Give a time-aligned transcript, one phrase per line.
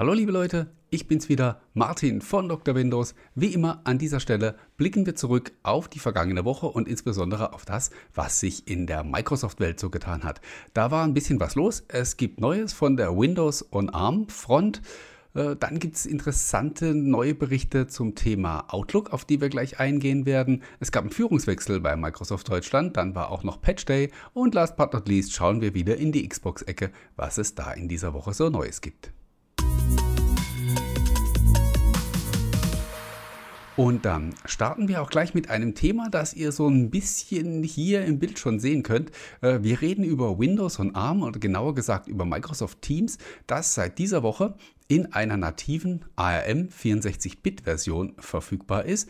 [0.00, 2.74] Hallo liebe Leute, ich bin's wieder, Martin von Dr.
[2.74, 3.14] Windows.
[3.34, 7.66] Wie immer an dieser Stelle blicken wir zurück auf die vergangene Woche und insbesondere auf
[7.66, 10.40] das, was sich in der Microsoft-Welt so getan hat.
[10.72, 11.84] Da war ein bisschen was los.
[11.88, 14.80] Es gibt Neues von der Windows on ARM Front.
[15.34, 20.24] Äh, dann gibt es interessante neue Berichte zum Thema Outlook, auf die wir gleich eingehen
[20.24, 20.62] werden.
[20.78, 24.78] Es gab einen Führungswechsel bei Microsoft Deutschland, dann war auch noch Patch Day und last
[24.78, 28.32] but not least schauen wir wieder in die Xbox-Ecke, was es da in dieser Woche
[28.32, 29.12] so Neues gibt.
[33.76, 38.04] Und dann starten wir auch gleich mit einem Thema, das ihr so ein bisschen hier
[38.04, 39.10] im Bild schon sehen könnt.
[39.40, 43.98] Äh, wir reden über Windows und ARM oder genauer gesagt über Microsoft Teams, das seit
[43.98, 44.54] dieser Woche
[44.88, 49.08] in einer nativen ARM 64-Bit-Version verfügbar ist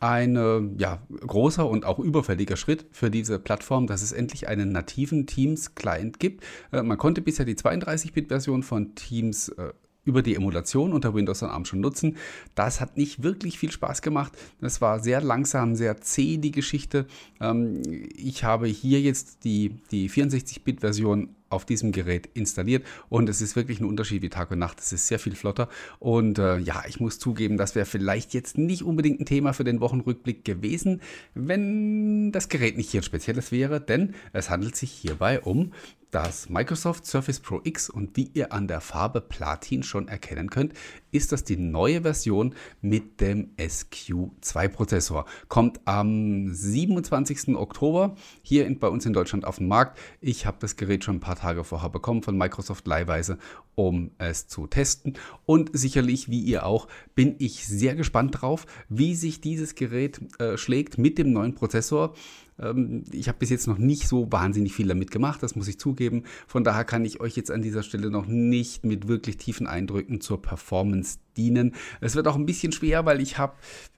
[0.00, 5.26] ein ja, großer und auch überfälliger Schritt für diese Plattform, dass es endlich einen nativen
[5.26, 6.44] Teams-Client gibt.
[6.72, 9.72] Äh, man konnte bisher die 32-Bit-Version von Teams äh,
[10.06, 12.16] über die Emulation unter Windows on ARM schon nutzen.
[12.54, 14.32] Das hat nicht wirklich viel Spaß gemacht.
[14.60, 17.06] Das war sehr langsam, sehr zäh die Geschichte.
[17.40, 17.82] Ähm,
[18.16, 23.80] ich habe hier jetzt die, die 64-Bit-Version auf diesem Gerät installiert und es ist wirklich
[23.80, 24.80] ein Unterschied wie Tag und Nacht.
[24.80, 28.58] Es ist sehr viel flotter und äh, ja, ich muss zugeben, das wäre vielleicht jetzt
[28.58, 31.00] nicht unbedingt ein Thema für den Wochenrückblick gewesen,
[31.34, 35.72] wenn das Gerät nicht hier ein spezielles wäre, denn es handelt sich hierbei um
[36.10, 40.72] das Microsoft Surface Pro X und wie ihr an der Farbe Platin schon erkennen könnt,
[41.10, 45.26] ist das die neue Version mit dem SQ2 Prozessor.
[45.48, 47.56] Kommt am 27.
[47.56, 49.98] Oktober hier in, bei uns in Deutschland auf den Markt.
[50.20, 53.38] Ich habe das Gerät schon ein paar Tage vorher bekommen von Microsoft leihweise,
[53.76, 55.14] um es zu testen.
[55.44, 60.56] Und sicherlich, wie ihr auch, bin ich sehr gespannt drauf, wie sich dieses Gerät äh,
[60.56, 62.14] schlägt mit dem neuen Prozessor.
[62.58, 65.78] Ähm, ich habe bis jetzt noch nicht so wahnsinnig viel damit gemacht, das muss ich
[65.78, 66.24] zugeben.
[66.46, 70.20] Von daher kann ich euch jetzt an dieser Stelle noch nicht mit wirklich tiefen Eindrücken
[70.20, 71.74] zur Performance dienen.
[72.00, 73.54] Es wird auch ein bisschen schwer, weil ich habe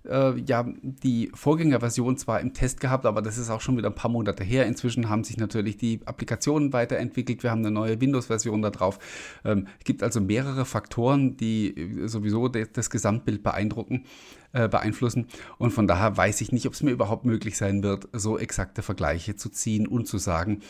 [0.09, 3.95] äh, ja die Vorgängerversion zwar im Test gehabt, aber das ist auch schon wieder ein
[3.95, 4.67] paar Monate her.
[4.67, 7.43] Inzwischen haben sich natürlich die Applikationen weiterentwickelt.
[7.43, 8.99] Wir haben eine neue Windows-Version da drauf.
[9.45, 14.05] Ähm, es gibt also mehrere Faktoren, die sowieso das Gesamtbild beeindrucken
[14.53, 15.27] äh, beeinflussen.
[15.59, 18.83] Und von daher weiß ich nicht, ob es mir überhaupt möglich sein wird, so exakte
[18.83, 20.61] Vergleiche zu ziehen und zu sagen,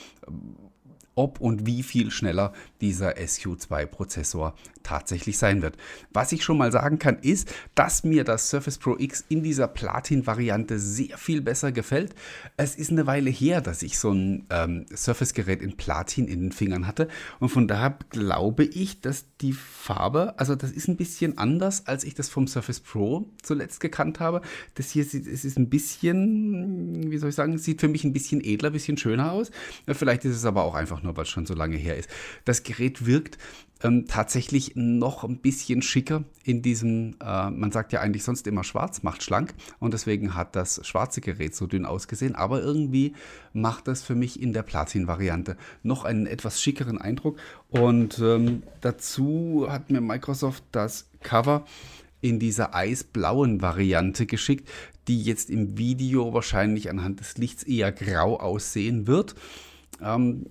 [1.19, 5.77] ob und wie viel schneller dieser SQ2-Prozessor tatsächlich sein wird.
[6.13, 9.67] Was ich schon mal sagen kann, ist, dass mir das Surface Pro X in dieser
[9.67, 12.15] Platin-Variante sehr viel besser gefällt.
[12.57, 16.53] Es ist eine Weile her, dass ich so ein ähm, Surface-Gerät in Platin in den
[16.53, 17.09] Fingern hatte
[17.41, 22.05] und von daher glaube ich, dass die Farbe, also das ist ein bisschen anders, als
[22.05, 24.41] ich das vom Surface Pro zuletzt gekannt habe.
[24.77, 28.13] Das hier sieht, es ist ein bisschen, wie soll ich sagen, sieht für mich ein
[28.13, 29.51] bisschen edler, ein bisschen schöner aus.
[29.87, 32.09] Vielleicht ist es aber auch einfach nur nur weil es schon so lange her ist.
[32.45, 33.39] Das Gerät wirkt
[33.83, 38.65] ähm, tatsächlich noch ein bisschen schicker in diesem, äh, man sagt ja eigentlich sonst immer
[38.65, 43.15] schwarz macht schlank und deswegen hat das schwarze Gerät so dünn ausgesehen, aber irgendwie
[43.53, 47.39] macht das für mich in der Platin-Variante noch einen etwas schickeren Eindruck
[47.71, 51.65] und ähm, dazu hat mir Microsoft das Cover
[52.21, 54.69] in dieser eisblauen Variante geschickt,
[55.07, 59.37] die jetzt im Video wahrscheinlich anhand des Lichts eher grau aussehen wird.
[60.03, 60.47] Ähm,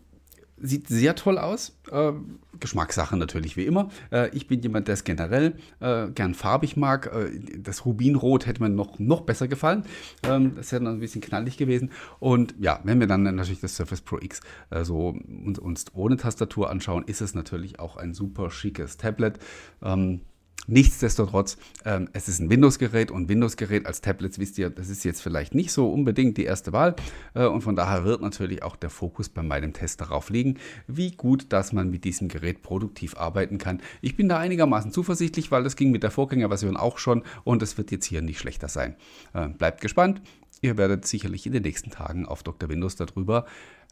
[0.59, 1.77] Sieht sehr toll aus.
[1.91, 2.13] Äh,
[2.59, 3.89] Geschmackssache natürlich wie immer.
[4.11, 7.11] Äh, ich bin jemand, der es generell äh, gern farbig mag.
[7.13, 9.85] Äh, das Rubinrot hätte mir noch, noch besser gefallen.
[10.23, 11.91] Ähm, das wäre dann ein bisschen knallig gewesen.
[12.19, 14.41] Und ja, wenn wir dann natürlich das Surface Pro X
[14.71, 19.39] äh, so uns, uns, ohne Tastatur anschauen, ist es natürlich auch ein super schickes Tablet.
[19.83, 20.21] Ähm,
[20.69, 25.21] Nichtsdestotrotz, ähm, es ist ein Windows-Gerät und Windows-Gerät als Tablets, wisst ihr, das ist jetzt
[25.21, 26.95] vielleicht nicht so unbedingt die erste Wahl.
[27.33, 31.11] Äh, und von daher wird natürlich auch der Fokus bei meinem Test darauf liegen, wie
[31.11, 33.81] gut, dass man mit diesem Gerät produktiv arbeiten kann.
[34.01, 37.77] Ich bin da einigermaßen zuversichtlich, weil das ging mit der Vorgängerversion auch schon und es
[37.77, 38.97] wird jetzt hier nicht schlechter sein.
[39.33, 40.21] Äh, bleibt gespannt.
[40.61, 42.67] Ihr werdet sicherlich in den nächsten Tagen auf Dr.
[42.67, 43.45] Windows darüber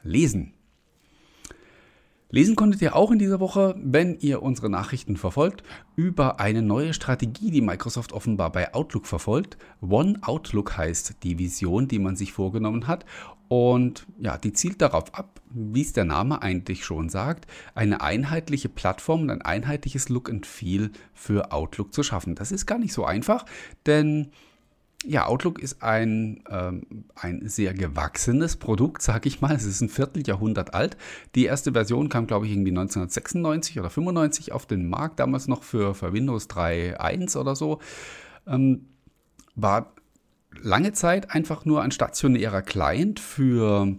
[0.04, 0.55] lesen.
[2.36, 5.64] Lesen konntet ihr auch in dieser Woche, wenn ihr unsere Nachrichten verfolgt,
[5.96, 9.58] über eine neue Strategie, die Microsoft offenbar bei Outlook verfolgt.
[9.80, 13.06] One Outlook heißt die Vision, die man sich vorgenommen hat.
[13.48, 18.68] Und ja, die zielt darauf ab, wie es der Name eigentlich schon sagt, eine einheitliche
[18.68, 22.36] Plattform und ein einheitliches Look and Feel für Outlook zu schaffen.
[22.36, 23.46] Das ist gar nicht so einfach,
[23.86, 24.32] denn
[25.08, 29.56] ja, Outlook ist ein, ähm, ein sehr gewachsenes Produkt, sag ich mal.
[29.56, 30.98] Es ist ein Vierteljahrhundert alt.
[31.36, 35.64] Die erste Version kam, glaube ich, irgendwie 1996 oder 95 auf den Markt, damals noch
[35.64, 37.80] für, für Windows 3.1 oder so.
[38.48, 38.88] Ähm,
[39.56, 39.94] war
[40.62, 43.96] lange Zeit einfach nur ein stationärer Client für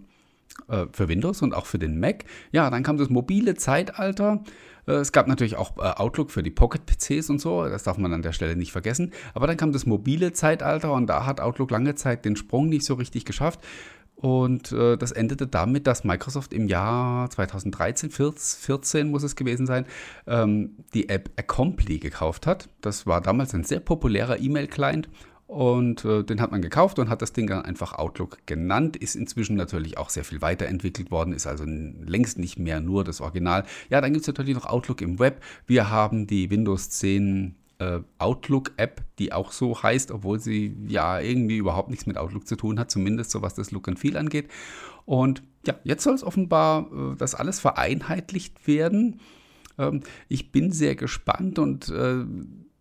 [0.91, 2.25] für Windows und auch für den Mac.
[2.51, 4.43] Ja, dann kam das mobile Zeitalter.
[4.87, 8.13] Äh, es gab natürlich auch äh, Outlook für die Pocket-PCs und so, das darf man
[8.13, 9.11] an der Stelle nicht vergessen.
[9.33, 12.85] Aber dann kam das mobile Zeitalter und da hat Outlook lange Zeit den Sprung nicht
[12.85, 13.59] so richtig geschafft.
[14.15, 19.85] Und äh, das endete damit, dass Microsoft im Jahr 2013, 14 muss es gewesen sein,
[20.25, 22.67] ähm, die App Accompli gekauft hat.
[22.81, 25.07] Das war damals ein sehr populärer E-Mail-Client
[25.47, 28.97] und äh, den hat man gekauft und hat das Ding dann einfach Outlook genannt.
[28.97, 33.21] Ist inzwischen natürlich auch sehr viel weiterentwickelt worden, ist also längst nicht mehr nur das
[33.21, 33.63] Original.
[33.89, 35.41] Ja, dann gibt es natürlich noch Outlook im Web.
[35.65, 41.57] Wir haben die Windows 10 äh, Outlook-App, die auch so heißt, obwohl sie ja irgendwie
[41.57, 44.49] überhaupt nichts mit Outlook zu tun hat, zumindest so was das Look and Feel angeht.
[45.05, 49.21] Und ja, jetzt soll es offenbar äh, das alles vereinheitlicht werden.
[49.77, 52.25] Ähm, ich bin sehr gespannt und äh,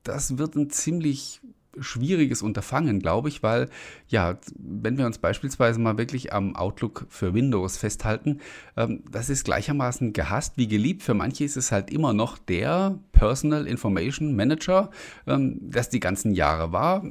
[0.02, 1.40] das wird ein ziemlich
[1.78, 3.68] schwieriges Unterfangen, glaube ich, weil
[4.08, 8.40] ja, wenn wir uns beispielsweise mal wirklich am Outlook für Windows festhalten,
[8.76, 11.02] ähm, das ist gleichermaßen gehasst wie geliebt.
[11.02, 14.90] Für manche ist es halt immer noch der Personal Information Manager,
[15.26, 17.02] ähm, das die ganzen Jahre war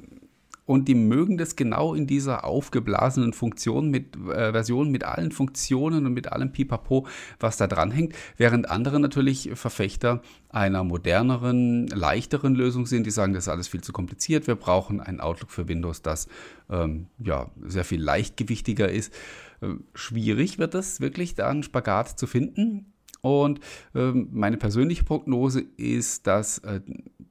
[0.65, 6.05] und die mögen das genau in dieser aufgeblasenen Funktion mit äh, Version mit allen Funktionen
[6.05, 7.07] und mit allem Pipapo,
[7.39, 13.33] was da dran hängt, während andere natürlich Verfechter einer moderneren, leichteren Lösung sind, die sagen,
[13.33, 16.27] das ist alles viel zu kompliziert, wir brauchen ein Outlook für Windows, das
[16.69, 19.13] ähm, ja, sehr viel leichtgewichtiger ist.
[19.61, 22.93] Äh, schwierig wird es wirklich, da einen Spagat zu finden.
[23.25, 23.59] Und
[23.95, 26.79] ähm, meine persönliche Prognose ist, dass äh,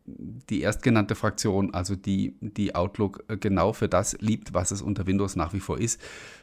[0.06, 5.06] die erstgenannte Fraktion, also die, die Outlook äh, genau für das liebt, was es unter
[5.06, 6.00] Windows nach wie vor ist,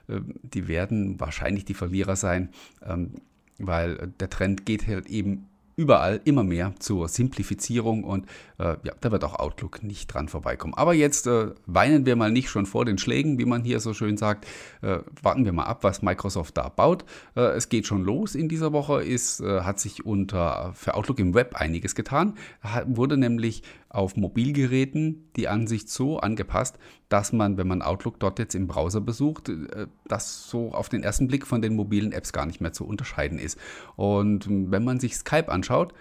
[0.08, 2.52] äh, die werden wahrscheinlich die Verlierer sein,
[2.82, 3.16] ähm,
[3.60, 5.50] weil der Trend geht halt eben
[5.82, 8.28] überall immer mehr zur Simplifizierung und
[8.60, 10.76] äh, ja, da wird auch Outlook nicht dran vorbeikommen.
[10.76, 13.96] Aber jetzt äh, weinen wir mal nicht schon vor den Schlägen, wie man hier so
[13.96, 14.46] schön sagt.
[14.84, 17.04] Äh, warten wir mal ab, was Microsoft da baut.
[17.36, 21.18] Äh, es geht schon los in dieser Woche, ist, äh, hat sich unter für Outlook
[21.18, 22.36] im Web einiges getan.
[22.62, 26.78] Hat, wurde nämlich auf Mobilgeräten die Ansicht so angepasst,
[27.10, 31.04] dass man, wenn man Outlook dort jetzt im Browser besucht, äh, das so auf den
[31.04, 33.58] ersten Blick von den mobilen Apps gar nicht mehr zu unterscheiden ist.
[33.98, 35.94] Und wenn man sich Skype anschaut,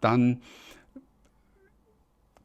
[0.00, 0.42] dann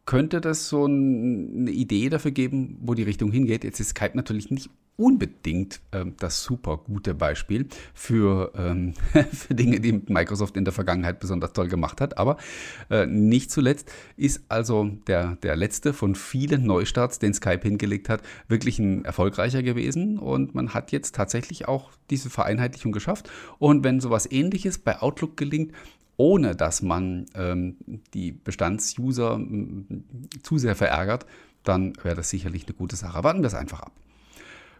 [0.06, 3.64] könnte das so eine Idee dafür geben, wo die Richtung hingeht.
[3.64, 8.94] Jetzt ist Skype natürlich nicht unbedingt ähm, das super gute Beispiel für, ähm,
[9.32, 12.18] für Dinge, die Microsoft in der Vergangenheit besonders toll gemacht hat.
[12.18, 12.38] Aber
[12.90, 18.22] äh, nicht zuletzt ist also der, der letzte von vielen Neustarts, den Skype hingelegt hat,
[18.48, 20.20] wirklich ein erfolgreicher gewesen.
[20.20, 23.30] Und man hat jetzt tatsächlich auch diese Vereinheitlichung geschafft.
[23.58, 25.74] Und wenn sowas ähnliches bei Outlook gelingt,
[26.18, 27.78] ohne dass man ähm,
[28.14, 29.42] die Bestandsuser
[30.44, 31.26] zu sehr verärgert,
[31.64, 33.24] dann wäre das sicherlich eine gute Sache.
[33.24, 33.94] Warten wir es einfach ab.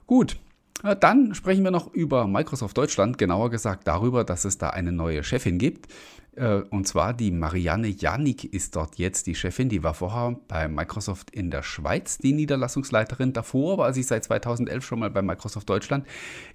[0.08, 0.38] Gut,
[0.84, 4.92] äh, dann sprechen wir noch über Microsoft Deutschland, genauer gesagt darüber, dass es da eine
[4.92, 5.92] neue Chefin gibt.
[6.36, 9.70] Äh, und zwar die Marianne Janik ist dort jetzt die Chefin.
[9.70, 13.34] Die war vorher bei Microsoft in der Schweiz die Niederlassungsleiterin.
[13.34, 16.06] Davor war sie seit 2011 schon mal bei Microsoft Deutschland.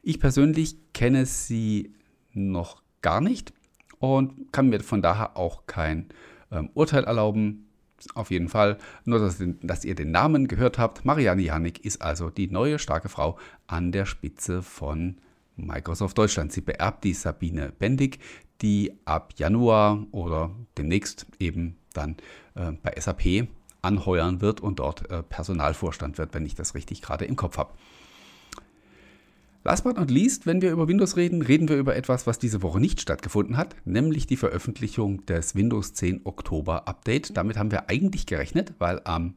[0.03, 1.95] Ich persönlich kenne sie
[2.33, 3.53] noch gar nicht
[3.99, 6.09] und kann mir von daher auch kein
[6.51, 7.68] ähm, Urteil erlauben.
[8.15, 11.05] Auf jeden Fall, nur dass, dass, ihr den Namen gehört habt.
[11.05, 15.17] Marianne Janik ist also die neue starke Frau an der Spitze von
[15.57, 16.53] Microsoft Deutschland.
[16.53, 18.21] Sie beerbt die Sabine Bendig,
[18.63, 22.17] die ab Januar oder demnächst eben dann
[22.55, 23.49] äh, bei SAP
[23.83, 27.73] anheuern wird und dort äh, Personalvorstand wird, wenn ich das richtig gerade im Kopf habe.
[29.69, 32.63] Last but not least, wenn wir über Windows reden, reden wir über etwas, was diese
[32.63, 37.37] Woche nicht stattgefunden hat, nämlich die Veröffentlichung des Windows 10 Oktober Update.
[37.37, 39.35] Damit haben wir eigentlich gerechnet, weil am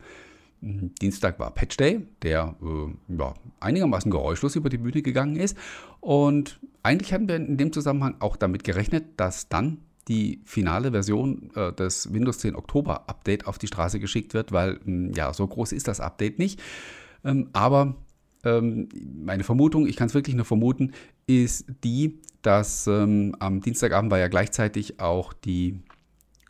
[0.61, 5.57] hm, Dienstag war Patch Day, der äh, ja, einigermaßen geräuschlos über die Bühne gegangen ist.
[5.99, 11.49] Und eigentlich hatten wir in dem Zusammenhang auch damit gerechnet, dass dann die finale Version
[11.55, 15.45] äh, des Windows 10 Oktober Update auf die Straße geschickt wird, weil hm, ja, so
[15.45, 16.61] groß ist das Update nicht.
[17.25, 17.95] Ähm, aber
[18.43, 18.89] ähm,
[19.23, 20.91] meine Vermutung, ich kann es wirklich nur vermuten,
[21.27, 25.79] ist die, dass ähm, am Dienstagabend war ja gleichzeitig auch die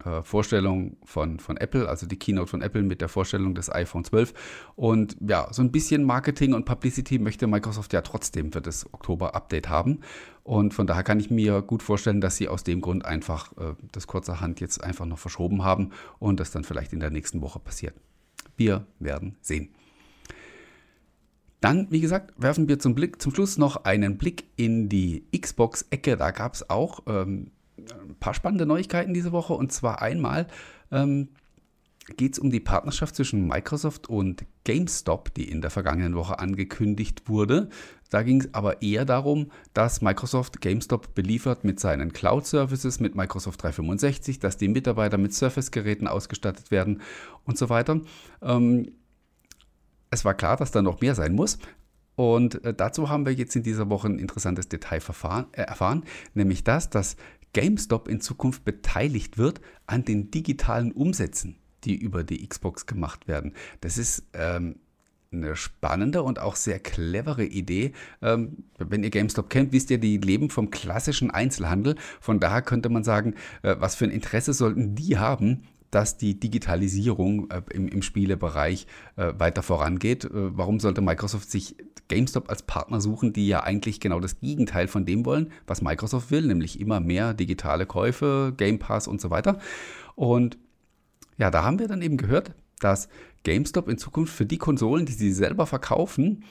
[0.06, 4.04] äh, Vorstellung von, von Apple, also die Keynote von Apple mit der Vorstellung des iPhone
[4.04, 4.34] 12.
[4.76, 9.70] Und ja, so ein bisschen Marketing und Publicity möchte Microsoft ja trotzdem für das Oktober-Update
[9.70, 10.00] haben.
[10.44, 13.76] Und von daher kann ich mir gut vorstellen, dass sie aus dem Grund einfach äh,
[13.92, 17.60] das kurzerhand jetzt einfach noch verschoben haben und das dann vielleicht in der nächsten Woche
[17.60, 17.94] passiert.
[18.58, 19.70] Wir werden sehen.
[21.62, 26.18] Dann, wie gesagt, werfen wir zum, Blick, zum Schluss noch einen Blick in die Xbox-Ecke.
[26.18, 29.54] Da gab es auch ähm, ein paar spannende Neuigkeiten diese Woche.
[29.54, 30.48] Und zwar einmal
[30.92, 31.30] ähm,
[32.18, 37.30] geht es um die Partnerschaft zwischen Microsoft und GameStop, die in der vergangenen Woche angekündigt
[37.30, 37.70] wurde.
[38.10, 43.62] Da ging es aber eher darum, dass Microsoft GameStop beliefert mit seinen Cloud-Services, mit Microsoft
[43.62, 47.02] 365, dass die Mitarbeiter mit Surface-Geräten ausgestattet werden
[47.46, 48.02] und so weiter.
[48.42, 48.92] Ähm,
[50.12, 51.58] es war klar, dass da noch mehr sein muss.
[52.16, 55.02] Und äh, dazu haben wir jetzt in dieser Woche ein interessantes Detail
[55.54, 56.04] äh, erfahren,
[56.34, 57.16] nämlich das, dass
[57.54, 63.54] GameStop in Zukunft beteiligt wird an den digitalen Umsätzen die über die Xbox gemacht werden.
[63.82, 64.76] Das ist ähm,
[65.32, 67.94] eine spannende und auch sehr clevere Idee.
[68.22, 71.96] Ähm, wenn ihr GameStop kennt, wisst ihr, die leben vom klassischen Einzelhandel.
[72.20, 76.40] Von daher könnte man sagen, äh, was für ein Interesse sollten die haben, dass die
[76.40, 80.26] Digitalisierung äh, im, im, Spielebereich äh, weiter vorangeht.
[80.26, 81.76] Äh, warum sollte Microsoft sich
[82.08, 86.32] GameStop als Partner suchen, die ja eigentlich genau das Gegenteil von dem wollen, was Microsoft
[86.32, 89.60] will, nämlich immer mehr digitale Käufe, Game Pass und so weiter.
[90.16, 90.58] Und
[91.38, 93.10] ja, da haben wir dann eben gehört, dass
[93.44, 96.44] GameStop in Zukunft für die Konsolen, die sie selber verkaufen,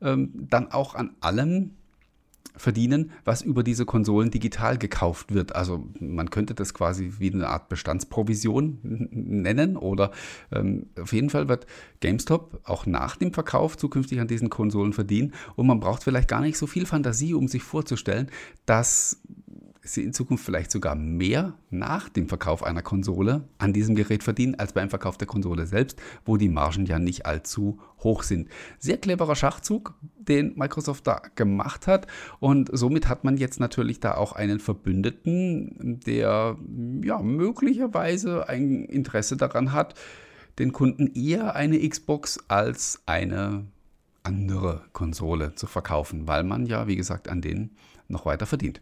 [0.00, 1.72] ähm, dann auch an allem
[2.56, 5.54] verdienen, was über diese Konsolen digital gekauft wird.
[5.56, 10.12] Also man könnte das quasi wie eine Art Bestandsprovision nennen oder
[10.52, 11.66] ähm, auf jeden Fall wird
[12.00, 16.40] GameStop auch nach dem Verkauf zukünftig an diesen Konsolen verdienen und man braucht vielleicht gar
[16.40, 18.30] nicht so viel Fantasie, um sich vorzustellen,
[18.66, 19.20] dass
[19.84, 24.54] sie in Zukunft vielleicht sogar mehr nach dem Verkauf einer Konsole an diesem Gerät verdienen
[24.56, 28.48] als beim Verkauf der Konsole selbst, wo die Margen ja nicht allzu hoch sind.
[28.78, 32.06] Sehr cleverer Schachzug, den Microsoft da gemacht hat
[32.40, 36.56] und somit hat man jetzt natürlich da auch einen Verbündeten, der
[37.02, 39.94] ja möglicherweise ein Interesse daran hat,
[40.58, 43.66] den Kunden eher eine Xbox als eine
[44.22, 47.76] andere Konsole zu verkaufen, weil man ja, wie gesagt, an denen
[48.08, 48.80] noch weiter verdient.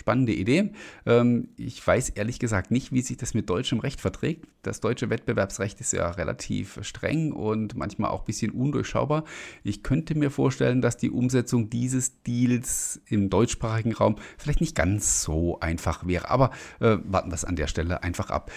[0.00, 0.72] Spannende Idee.
[1.04, 4.46] Ähm, ich weiß ehrlich gesagt nicht, wie sich das mit deutschem Recht verträgt.
[4.62, 9.24] Das deutsche Wettbewerbsrecht ist ja relativ streng und manchmal auch ein bisschen undurchschaubar.
[9.62, 15.22] Ich könnte mir vorstellen, dass die Umsetzung dieses Deals im deutschsprachigen Raum vielleicht nicht ganz
[15.22, 16.30] so einfach wäre.
[16.30, 18.50] Aber äh, warten wir es an der Stelle einfach ab.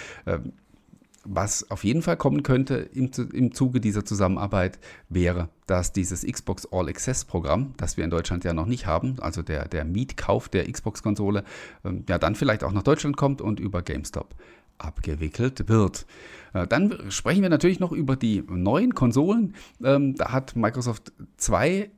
[1.26, 4.78] Was auf jeden Fall kommen könnte im, im Zuge dieser Zusammenarbeit,
[5.08, 9.16] wäre, dass dieses Xbox All Access Programm, das wir in Deutschland ja noch nicht haben,
[9.20, 11.46] also der, der Mietkauf der Xbox-Konsole,
[11.86, 14.36] ähm, ja dann vielleicht auch nach Deutschland kommt und über GameStop
[14.78, 16.06] abgewickelt wird.
[16.54, 19.56] Äh, dann sprechen wir natürlich noch über die neuen Konsolen.
[19.84, 21.90] Ähm, da hat Microsoft zwei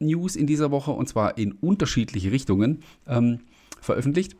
[0.00, 3.40] News in dieser Woche und zwar in unterschiedliche Richtungen ähm,
[3.80, 4.36] veröffentlicht.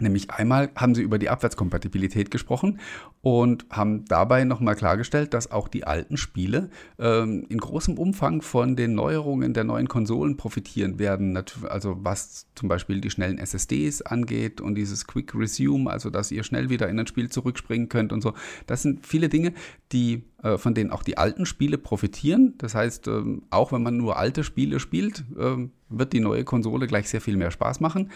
[0.00, 2.80] Nämlich einmal haben sie über die Abwärtskompatibilität gesprochen
[3.22, 8.76] und haben dabei nochmal klargestellt, dass auch die alten Spiele ähm, in großem Umfang von
[8.76, 11.36] den Neuerungen der neuen Konsolen profitieren werden.
[11.68, 16.44] Also was zum Beispiel die schnellen SSDs angeht und dieses Quick Resume, also dass ihr
[16.44, 18.34] schnell wieder in ein Spiel zurückspringen könnt und so.
[18.66, 19.52] Das sind viele Dinge,
[19.92, 22.54] die äh, von denen auch die alten Spiele profitieren.
[22.58, 26.86] Das heißt, ähm, auch wenn man nur alte Spiele spielt, äh, wird die neue Konsole
[26.86, 28.10] gleich sehr viel mehr Spaß machen.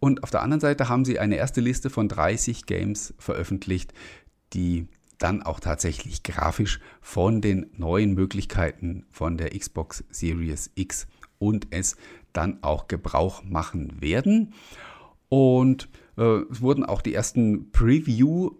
[0.00, 3.92] Und auf der anderen Seite haben sie eine erste Liste von 30 Games veröffentlicht,
[4.52, 4.88] die
[5.18, 11.06] dann auch tatsächlich grafisch von den neuen Möglichkeiten von der Xbox Series X
[11.38, 11.96] und S
[12.32, 14.54] dann auch Gebrauch machen werden.
[15.28, 18.52] Und äh, es wurden auch die ersten Preview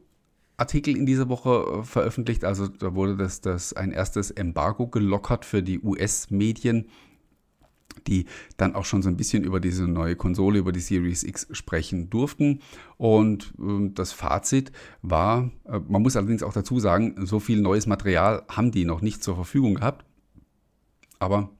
[0.57, 2.45] Artikel in dieser Woche äh, veröffentlicht.
[2.45, 6.88] Also da wurde das, das ein erstes Embargo gelockert für die US-Medien
[8.07, 8.26] die
[8.57, 12.11] dann auch schon so ein bisschen über diese neue Konsole, über die Series X sprechen
[12.11, 12.61] durften.
[12.97, 17.87] Und äh, das Fazit war, äh, man muss allerdings auch dazu sagen, so viel neues
[17.87, 20.04] Material haben die noch nicht zur Verfügung gehabt.
[21.18, 21.50] Aber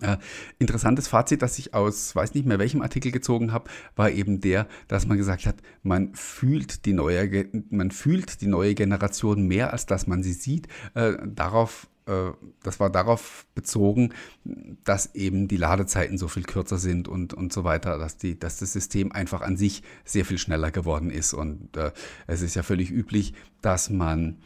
[0.00, 0.16] äh,
[0.58, 4.66] interessantes Fazit, das ich aus weiß nicht mehr welchem Artikel gezogen habe, war eben der,
[4.88, 9.86] dass man gesagt hat, man fühlt die neue, man fühlt die neue Generation mehr, als
[9.86, 10.66] dass man sie sieht.
[10.94, 11.88] Äh, darauf
[12.62, 14.12] das war darauf bezogen,
[14.84, 18.58] dass eben die Ladezeiten so viel kürzer sind und, und so weiter, dass, die, dass
[18.58, 21.34] das System einfach an sich sehr viel schneller geworden ist.
[21.34, 21.92] Und äh,
[22.26, 24.38] es ist ja völlig üblich, dass man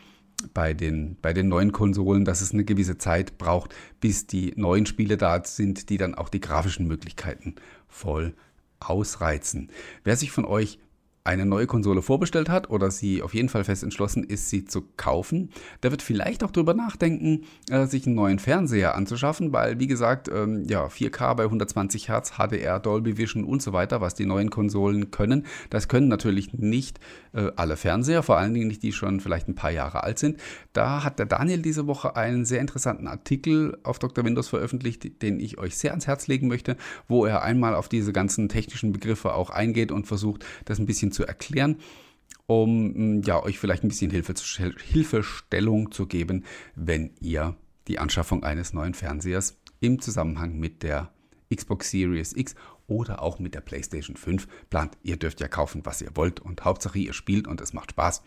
[0.52, 4.86] bei den, bei den neuen Konsolen, dass es eine gewisse Zeit braucht, bis die neuen
[4.86, 7.54] Spiele da sind, die dann auch die grafischen Möglichkeiten
[7.88, 8.34] voll
[8.78, 9.70] ausreizen.
[10.04, 10.78] Wer sich von euch
[11.26, 14.82] eine neue Konsole vorbestellt hat oder sie auf jeden Fall fest entschlossen ist, sie zu
[14.96, 15.50] kaufen,
[15.82, 20.28] der wird vielleicht auch darüber nachdenken, äh, sich einen neuen Fernseher anzuschaffen, weil, wie gesagt,
[20.32, 24.50] ähm, ja, 4K bei 120 Hertz, HDR, Dolby Vision und so weiter, was die neuen
[24.50, 27.00] Konsolen können, das können natürlich nicht
[27.32, 30.38] äh, alle Fernseher, vor allen Dingen nicht die schon vielleicht ein paar Jahre alt sind.
[30.72, 34.24] Da hat der Daniel diese Woche einen sehr interessanten Artikel auf Dr.
[34.24, 36.76] Windows veröffentlicht, den ich euch sehr ans Herz legen möchte,
[37.08, 41.12] wo er einmal auf diese ganzen technischen Begriffe auch eingeht und versucht, das ein bisschen
[41.16, 41.78] zu erklären.
[42.46, 44.34] um ja, euch vielleicht ein bisschen Hilfe,
[44.84, 46.44] Hilfestellung zu geben,
[46.76, 47.56] wenn ihr
[47.88, 51.10] die Anschaffung eines neuen Fernsehers im Zusammenhang mit der
[51.52, 52.54] Xbox Series X
[52.86, 54.96] oder auch mit der PlayStation 5 plant.
[55.02, 58.22] Ihr dürft ja kaufen, was ihr wollt und Hauptsache ihr spielt und es macht Spaß.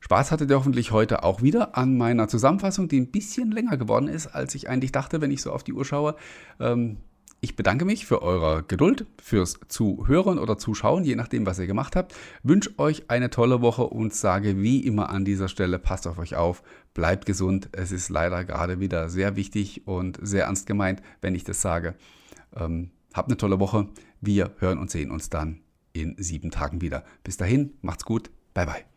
[0.00, 4.08] Spaß hattet ihr hoffentlich heute auch wieder an meiner Zusammenfassung, die ein bisschen länger geworden
[4.08, 6.14] ist, als ich eigentlich dachte, wenn ich so auf die Uhr schaue.
[6.60, 6.98] Ähm,
[7.40, 11.94] ich bedanke mich für eure Geduld, fürs Zuhören oder Zuschauen, je nachdem, was ihr gemacht
[11.94, 12.14] habt.
[12.42, 16.34] Wünsche euch eine tolle Woche und sage wie immer an dieser Stelle, passt auf euch
[16.34, 16.62] auf,
[16.94, 17.68] bleibt gesund.
[17.72, 21.94] Es ist leider gerade wieder sehr wichtig und sehr ernst gemeint, wenn ich das sage.
[22.54, 23.88] Ähm, habt eine tolle Woche.
[24.20, 25.60] Wir hören und sehen uns dann
[25.92, 27.04] in sieben Tagen wieder.
[27.22, 28.30] Bis dahin, macht's gut.
[28.54, 28.95] Bye bye.